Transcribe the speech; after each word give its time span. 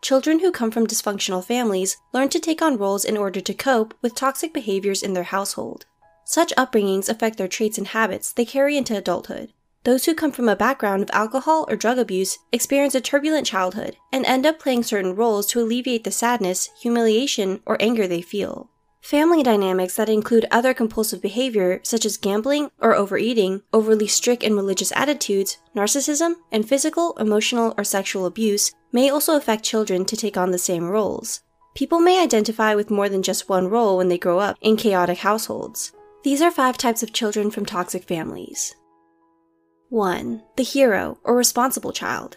children 0.00 0.40
who 0.40 0.52
come 0.52 0.70
from 0.70 0.86
dysfunctional 0.86 1.44
families 1.44 1.96
learn 2.12 2.28
to 2.28 2.40
take 2.40 2.62
on 2.62 2.78
roles 2.78 3.04
in 3.04 3.16
order 3.16 3.40
to 3.40 3.54
cope 3.54 3.94
with 4.02 4.14
toxic 4.14 4.52
behaviors 4.54 5.02
in 5.02 5.12
their 5.12 5.24
household. 5.24 5.86
Such 6.24 6.54
upbringings 6.56 7.08
affect 7.08 7.38
their 7.38 7.48
traits 7.48 7.78
and 7.78 7.88
habits 7.88 8.32
they 8.32 8.44
carry 8.44 8.76
into 8.76 8.96
adulthood. 8.96 9.52
Those 9.84 10.04
who 10.04 10.14
come 10.14 10.32
from 10.32 10.48
a 10.48 10.56
background 10.56 11.02
of 11.02 11.10
alcohol 11.12 11.64
or 11.68 11.76
drug 11.76 11.98
abuse 11.98 12.38
experience 12.52 12.94
a 12.94 13.00
turbulent 13.00 13.46
childhood 13.46 13.96
and 14.12 14.26
end 14.26 14.44
up 14.44 14.58
playing 14.58 14.82
certain 14.82 15.16
roles 15.16 15.46
to 15.46 15.60
alleviate 15.60 16.04
the 16.04 16.10
sadness, 16.10 16.68
humiliation, 16.80 17.60
or 17.64 17.80
anger 17.80 18.06
they 18.06 18.20
feel. 18.20 18.70
Family 19.00 19.42
dynamics 19.42 19.96
that 19.96 20.08
include 20.08 20.46
other 20.50 20.74
compulsive 20.74 21.22
behavior, 21.22 21.80
such 21.82 22.04
as 22.04 22.16
gambling 22.16 22.70
or 22.78 22.94
overeating, 22.94 23.62
overly 23.72 24.06
strict 24.06 24.42
and 24.42 24.54
religious 24.54 24.92
attitudes, 24.94 25.58
narcissism, 25.74 26.34
and 26.52 26.68
physical, 26.68 27.16
emotional, 27.16 27.74
or 27.78 27.84
sexual 27.84 28.26
abuse, 28.26 28.72
may 28.92 29.08
also 29.08 29.36
affect 29.36 29.64
children 29.64 30.04
to 30.04 30.16
take 30.16 30.36
on 30.36 30.50
the 30.50 30.58
same 30.58 30.88
roles. 30.88 31.40
People 31.74 32.00
may 32.00 32.22
identify 32.22 32.74
with 32.74 32.90
more 32.90 33.08
than 33.08 33.22
just 33.22 33.48
one 33.48 33.68
role 33.68 33.96
when 33.96 34.08
they 34.08 34.18
grow 34.18 34.40
up 34.40 34.56
in 34.60 34.76
chaotic 34.76 35.18
households. 35.18 35.92
These 36.24 36.42
are 36.42 36.50
five 36.50 36.76
types 36.76 37.02
of 37.02 37.12
children 37.12 37.50
from 37.50 37.64
toxic 37.64 38.04
families. 38.04 38.74
1. 39.90 40.42
The 40.56 40.64
hero 40.64 41.18
or 41.24 41.36
responsible 41.36 41.92
child. 41.92 42.36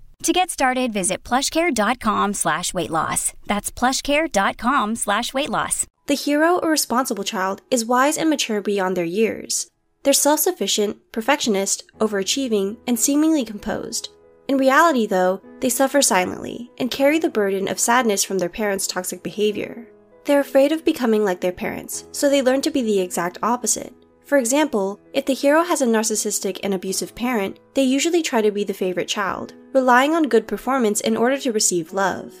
To 0.23 0.33
get 0.33 0.51
started, 0.51 0.93
visit 0.93 1.23
plushcare.com 1.23 2.33
slash 2.35 2.75
weight 2.75 2.91
loss. 2.91 3.33
That's 3.47 3.71
plushcare.com 3.71 4.95
slash 4.95 5.33
weight 5.33 5.49
loss. 5.49 5.87
The 6.05 6.13
hero 6.13 6.59
or 6.59 6.69
responsible 6.69 7.23
child 7.23 7.63
is 7.71 7.85
wise 7.85 8.17
and 8.17 8.29
mature 8.29 8.61
beyond 8.61 8.95
their 8.95 9.03
years. 9.03 9.67
They're 10.03 10.13
self 10.13 10.39
sufficient, 10.39 10.97
perfectionist, 11.11 11.83
overachieving, 11.97 12.77
and 12.85 12.99
seemingly 12.99 13.43
composed. 13.43 14.09
In 14.47 14.57
reality, 14.57 15.07
though, 15.07 15.41
they 15.59 15.69
suffer 15.69 16.03
silently 16.03 16.69
and 16.77 16.91
carry 16.91 17.17
the 17.17 17.29
burden 17.29 17.67
of 17.67 17.79
sadness 17.79 18.23
from 18.23 18.37
their 18.37 18.49
parents' 18.49 18.85
toxic 18.85 19.23
behavior. 19.23 19.87
They're 20.25 20.39
afraid 20.39 20.71
of 20.71 20.85
becoming 20.85 21.25
like 21.25 21.41
their 21.41 21.51
parents, 21.51 22.05
so 22.11 22.29
they 22.29 22.43
learn 22.43 22.61
to 22.61 22.69
be 22.69 22.83
the 22.83 22.99
exact 22.99 23.39
opposite. 23.41 23.93
For 24.31 24.37
example, 24.37 24.97
if 25.11 25.25
the 25.25 25.33
hero 25.33 25.61
has 25.61 25.81
a 25.81 25.85
narcissistic 25.85 26.61
and 26.63 26.73
abusive 26.73 27.13
parent, 27.13 27.59
they 27.73 27.83
usually 27.83 28.21
try 28.21 28.41
to 28.41 28.49
be 28.49 28.63
the 28.63 28.73
favorite 28.73 29.09
child, 29.09 29.55
relying 29.73 30.15
on 30.15 30.29
good 30.29 30.47
performance 30.47 31.01
in 31.01 31.17
order 31.17 31.37
to 31.39 31.51
receive 31.51 31.91
love. 31.91 32.33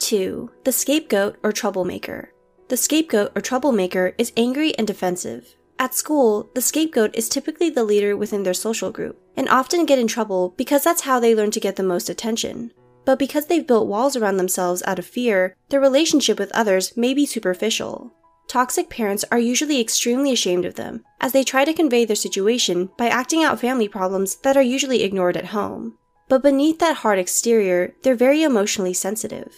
2. 0.00 0.50
The 0.64 0.72
scapegoat 0.72 1.38
or 1.42 1.50
troublemaker. 1.50 2.30
The 2.68 2.76
scapegoat 2.76 3.32
or 3.34 3.40
troublemaker 3.40 4.12
is 4.18 4.34
angry 4.36 4.76
and 4.76 4.86
defensive. 4.86 5.56
At 5.78 5.94
school, 5.94 6.50
the 6.54 6.60
scapegoat 6.60 7.16
is 7.16 7.30
typically 7.30 7.70
the 7.70 7.82
leader 7.82 8.14
within 8.14 8.42
their 8.42 8.52
social 8.52 8.90
group, 8.90 9.18
and 9.34 9.48
often 9.48 9.86
get 9.86 9.98
in 9.98 10.06
trouble 10.06 10.52
because 10.58 10.84
that's 10.84 11.00
how 11.00 11.18
they 11.18 11.34
learn 11.34 11.52
to 11.52 11.58
get 11.58 11.76
the 11.76 11.82
most 11.84 12.10
attention. 12.10 12.70
But 13.06 13.18
because 13.18 13.46
they've 13.46 13.66
built 13.66 13.88
walls 13.88 14.14
around 14.14 14.36
themselves 14.36 14.82
out 14.84 14.98
of 14.98 15.06
fear, 15.06 15.56
their 15.70 15.80
relationship 15.80 16.38
with 16.38 16.52
others 16.52 16.94
may 16.98 17.14
be 17.14 17.24
superficial. 17.24 18.12
Toxic 18.48 18.88
parents 18.88 19.24
are 19.32 19.38
usually 19.38 19.80
extremely 19.80 20.32
ashamed 20.32 20.64
of 20.64 20.76
them, 20.76 21.04
as 21.20 21.32
they 21.32 21.42
try 21.42 21.64
to 21.64 21.74
convey 21.74 22.04
their 22.04 22.16
situation 22.16 22.90
by 22.96 23.08
acting 23.08 23.42
out 23.42 23.60
family 23.60 23.88
problems 23.88 24.36
that 24.36 24.56
are 24.56 24.62
usually 24.62 25.02
ignored 25.02 25.36
at 25.36 25.46
home. 25.46 25.98
But 26.28 26.42
beneath 26.42 26.78
that 26.78 26.98
hard 26.98 27.18
exterior, 27.18 27.94
they're 28.02 28.14
very 28.14 28.42
emotionally 28.42 28.92
sensitive. 28.92 29.52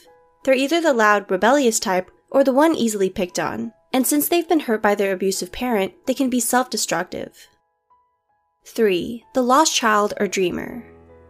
They're 0.45 0.55
either 0.55 0.81
the 0.81 0.93
loud, 0.95 1.31
rebellious 1.31 1.79
type 1.79 2.11
or 2.31 2.45
the 2.45 2.53
one 2.53 2.75
easily 2.75 3.11
picked 3.11 3.39
on, 3.39 3.73
and 3.93 4.07
since 4.07 4.29
they've 4.29 4.49
been 4.49 4.61
hurt 4.61 4.83
by 4.83 4.95
their 4.95 5.13
abusive 5.13 5.53
parent, 5.53 5.95
they 6.07 6.15
can 6.15 6.31
be 6.31 6.41
self 6.41 6.71
destructive. 6.71 7.49
3. 8.67 9.25
The 9.35 9.43
lost 9.43 9.75
child 9.75 10.15
or 10.21 10.27
dreamer. 10.27 10.85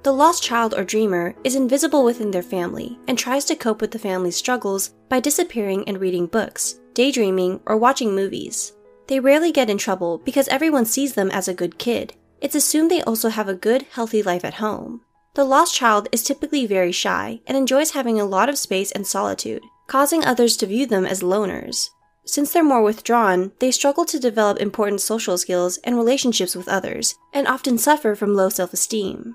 The 0.05 0.13
lost 0.13 0.45
child 0.45 0.75
or 0.75 0.85
dreamer 0.85 1.35
is 1.43 1.57
invisible 1.57 2.05
within 2.05 2.31
their 2.31 2.43
family 2.43 2.99
and 3.09 3.19
tries 3.19 3.45
to 3.47 3.57
cope 3.57 3.81
with 3.81 3.91
the 3.91 3.99
family's 3.99 4.37
struggles 4.37 4.91
by 5.09 5.19
disappearing 5.19 5.83
and 5.89 6.01
reading 6.01 6.27
books, 6.27 6.79
daydreaming, 6.95 7.61
or 7.67 7.77
watching 7.77 8.15
movies. 8.15 8.73
They 9.09 9.19
rarely 9.19 9.51
get 9.51 9.69
in 9.69 9.77
trouble 9.77 10.19
because 10.19 10.47
everyone 10.49 10.85
sees 10.85 11.15
them 11.15 11.31
as 11.33 11.49
a 11.49 11.55
good 11.55 11.79
kid. 11.79 12.15
It's 12.41 12.55
assumed 12.55 12.91
they 12.91 13.03
also 13.03 13.29
have 13.29 13.49
a 13.49 13.55
good, 13.55 13.87
healthy 13.91 14.23
life 14.23 14.45
at 14.45 14.55
home. 14.55 15.01
The 15.35 15.45
lost 15.45 15.75
child 15.75 16.09
is 16.13 16.23
typically 16.23 16.65
very 16.65 16.93
shy 16.93 17.41
and 17.47 17.57
enjoys 17.57 17.91
having 17.91 18.21
a 18.21 18.25
lot 18.25 18.49
of 18.49 18.57
space 18.57 18.93
and 18.93 19.07
solitude, 19.07 19.63
causing 19.89 20.25
others 20.25 20.57
to 20.59 20.67
view 20.67 20.87
them 20.87 21.07
as 21.07 21.23
loners. 21.23 21.89
Since 22.25 22.53
they're 22.53 22.63
more 22.63 22.83
withdrawn, 22.83 23.53
they 23.59 23.73
struggle 23.73 24.05
to 24.05 24.21
develop 24.21 24.59
important 24.59 25.01
social 25.01 25.37
skills 25.39 25.79
and 25.79 25.97
relationships 25.97 26.55
with 26.55 26.69
others, 26.69 27.17
and 27.33 27.49
often 27.49 27.79
suffer 27.79 28.15
from 28.15 28.35
low 28.35 28.49
self 28.49 28.73
esteem. 28.73 29.35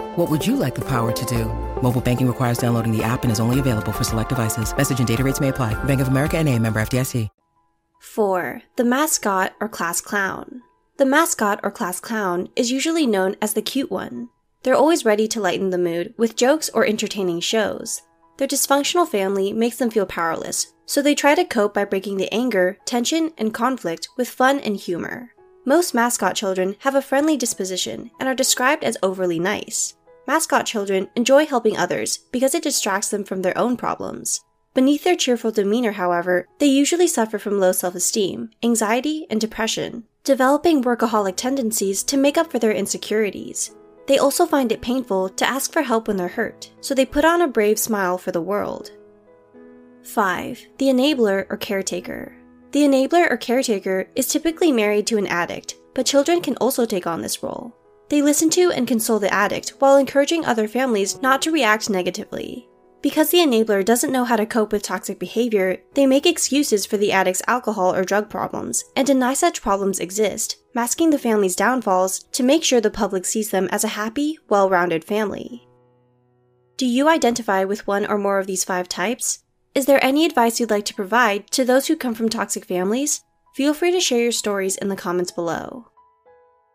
What 0.17 0.29
would 0.29 0.45
you 0.45 0.57
like 0.57 0.75
the 0.75 0.83
power 0.83 1.13
to 1.13 1.25
do? 1.25 1.45
Mobile 1.81 2.01
banking 2.01 2.27
requires 2.27 2.57
downloading 2.57 2.91
the 2.91 3.01
app 3.01 3.23
and 3.23 3.31
is 3.31 3.39
only 3.39 3.59
available 3.59 3.93
for 3.93 4.03
select 4.03 4.27
devices. 4.27 4.75
Message 4.75 4.99
and 4.99 5.07
data 5.07 5.23
rates 5.23 5.39
may 5.39 5.49
apply. 5.49 5.73
Bank 5.85 6.01
of 6.01 6.09
America 6.09 6.37
and 6.37 6.49
a 6.49 6.59
member 6.59 6.81
FDIC. 6.81 7.29
4. 8.01 8.61
The 8.75 8.83
mascot 8.83 9.53
or 9.61 9.69
class 9.69 10.01
clown. 10.01 10.63
The 10.97 11.05
mascot 11.05 11.61
or 11.63 11.71
class 11.71 12.01
clown 12.01 12.49
is 12.57 12.71
usually 12.71 13.07
known 13.07 13.37
as 13.41 13.53
the 13.53 13.61
cute 13.61 13.89
one. 13.89 14.27
They're 14.63 14.75
always 14.75 15.05
ready 15.05 15.29
to 15.29 15.39
lighten 15.39 15.69
the 15.69 15.77
mood 15.77 16.13
with 16.17 16.35
jokes 16.35 16.69
or 16.73 16.85
entertaining 16.85 17.39
shows. 17.39 18.01
Their 18.37 18.49
dysfunctional 18.49 19.07
family 19.07 19.53
makes 19.53 19.77
them 19.77 19.91
feel 19.91 20.05
powerless, 20.05 20.73
so 20.85 21.01
they 21.01 21.15
try 21.15 21.35
to 21.35 21.45
cope 21.45 21.73
by 21.73 21.85
breaking 21.85 22.17
the 22.17 22.31
anger, 22.33 22.77
tension, 22.83 23.31
and 23.37 23.53
conflict 23.53 24.09
with 24.17 24.27
fun 24.27 24.59
and 24.59 24.75
humor. 24.75 25.31
Most 25.63 25.93
mascot 25.93 26.35
children 26.35 26.75
have 26.79 26.95
a 26.95 27.01
friendly 27.01 27.37
disposition 27.37 28.11
and 28.19 28.27
are 28.27 28.35
described 28.35 28.83
as 28.83 28.97
overly 29.01 29.39
nice. 29.39 29.93
Mascot 30.31 30.65
children 30.65 31.09
enjoy 31.17 31.45
helping 31.45 31.75
others 31.75 32.19
because 32.31 32.55
it 32.55 32.63
distracts 32.63 33.09
them 33.09 33.25
from 33.25 33.41
their 33.41 33.57
own 33.57 33.75
problems. 33.75 34.39
Beneath 34.73 35.03
their 35.03 35.17
cheerful 35.17 35.51
demeanor, 35.51 35.91
however, 35.91 36.47
they 36.57 36.67
usually 36.67 37.05
suffer 37.07 37.37
from 37.37 37.59
low 37.59 37.73
self 37.73 37.95
esteem, 37.95 38.49
anxiety, 38.63 39.27
and 39.29 39.41
depression, 39.41 40.05
developing 40.23 40.85
workaholic 40.85 41.35
tendencies 41.35 42.01
to 42.03 42.15
make 42.15 42.37
up 42.37 42.49
for 42.49 42.59
their 42.59 42.71
insecurities. 42.71 43.75
They 44.07 44.19
also 44.19 44.45
find 44.45 44.71
it 44.71 44.81
painful 44.81 45.27
to 45.31 45.45
ask 45.45 45.73
for 45.73 45.81
help 45.81 46.07
when 46.07 46.15
they're 46.15 46.29
hurt, 46.29 46.71
so 46.79 46.95
they 46.95 47.05
put 47.05 47.25
on 47.25 47.41
a 47.41 47.47
brave 47.49 47.77
smile 47.77 48.17
for 48.17 48.31
the 48.31 48.39
world. 48.39 48.91
5. 50.03 50.65
The 50.77 50.85
enabler 50.85 51.45
or 51.49 51.57
caretaker. 51.57 52.33
The 52.71 52.83
enabler 52.83 53.29
or 53.29 53.35
caretaker 53.35 54.07
is 54.15 54.27
typically 54.27 54.71
married 54.71 55.07
to 55.07 55.17
an 55.17 55.27
addict, 55.27 55.75
but 55.93 56.05
children 56.05 56.39
can 56.39 56.55
also 56.55 56.85
take 56.85 57.05
on 57.05 57.21
this 57.21 57.43
role. 57.43 57.75
They 58.11 58.21
listen 58.21 58.49
to 58.49 58.73
and 58.73 58.85
console 58.85 59.19
the 59.19 59.33
addict 59.33 59.69
while 59.79 59.95
encouraging 59.95 60.43
other 60.43 60.67
families 60.67 61.21
not 61.21 61.41
to 61.43 61.51
react 61.51 61.89
negatively. 61.89 62.67
Because 63.01 63.29
the 63.29 63.37
enabler 63.37 63.85
doesn't 63.85 64.11
know 64.11 64.25
how 64.25 64.35
to 64.35 64.45
cope 64.45 64.73
with 64.73 64.83
toxic 64.83 65.17
behavior, 65.17 65.77
they 65.93 66.05
make 66.05 66.25
excuses 66.25 66.85
for 66.85 66.97
the 66.97 67.13
addict's 67.13 67.41
alcohol 67.47 67.95
or 67.95 68.03
drug 68.03 68.29
problems 68.29 68.83
and 68.97 69.07
deny 69.07 69.33
such 69.33 69.61
problems 69.61 70.01
exist, 70.01 70.57
masking 70.75 71.11
the 71.11 71.17
family's 71.17 71.55
downfalls 71.55 72.25
to 72.33 72.43
make 72.43 72.65
sure 72.65 72.81
the 72.81 72.91
public 72.91 73.23
sees 73.23 73.49
them 73.49 73.69
as 73.71 73.85
a 73.85 73.95
happy, 73.95 74.37
well 74.49 74.69
rounded 74.69 75.05
family. 75.05 75.65
Do 76.75 76.85
you 76.85 77.07
identify 77.07 77.63
with 77.63 77.87
one 77.87 78.05
or 78.05 78.17
more 78.17 78.39
of 78.39 78.45
these 78.45 78.65
five 78.65 78.89
types? 78.89 79.45
Is 79.73 79.85
there 79.85 80.03
any 80.03 80.25
advice 80.25 80.59
you'd 80.59 80.69
like 80.69 80.85
to 80.87 80.93
provide 80.93 81.49
to 81.51 81.63
those 81.63 81.87
who 81.87 81.95
come 81.95 82.13
from 82.13 82.27
toxic 82.27 82.65
families? 82.65 83.23
Feel 83.55 83.73
free 83.73 83.91
to 83.91 84.01
share 84.01 84.21
your 84.21 84.33
stories 84.33 84.75
in 84.75 84.89
the 84.89 84.97
comments 84.97 85.31
below. 85.31 85.90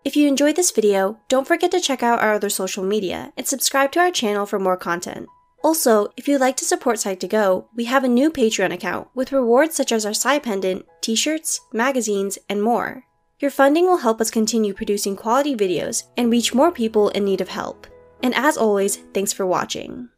If 0.06 0.14
you 0.14 0.28
enjoyed 0.28 0.54
this 0.54 0.70
video, 0.70 1.18
don't 1.28 1.48
forget 1.48 1.72
to 1.72 1.80
check 1.80 2.00
out 2.00 2.22
our 2.22 2.34
other 2.34 2.48
social 2.48 2.84
media 2.84 3.32
and 3.36 3.44
subscribe 3.44 3.90
to 3.90 3.98
our 3.98 4.12
channel 4.12 4.46
for 4.46 4.60
more 4.60 4.76
content. 4.76 5.26
Also, 5.64 6.12
if 6.16 6.28
you'd 6.28 6.40
like 6.40 6.56
to 6.58 6.64
support 6.64 6.98
Psych2Go, 6.98 7.64
we 7.74 7.86
have 7.86 8.04
a 8.04 8.08
new 8.08 8.30
Patreon 8.30 8.72
account 8.72 9.08
with 9.16 9.32
rewards 9.32 9.74
such 9.74 9.90
as 9.90 10.06
our 10.06 10.14
Psy 10.14 10.38
Pendant, 10.38 10.86
t 11.00 11.16
shirts, 11.16 11.60
magazines, 11.72 12.38
and 12.48 12.62
more. 12.62 13.02
Your 13.40 13.50
funding 13.50 13.86
will 13.86 13.96
help 13.96 14.20
us 14.20 14.30
continue 14.30 14.74
producing 14.74 15.16
quality 15.16 15.56
videos 15.56 16.04
and 16.16 16.30
reach 16.30 16.54
more 16.54 16.70
people 16.70 17.08
in 17.08 17.24
need 17.24 17.40
of 17.40 17.48
help. 17.48 17.88
And 18.22 18.32
as 18.36 18.56
always, 18.56 18.98
thanks 19.12 19.32
for 19.32 19.44
watching. 19.44 20.08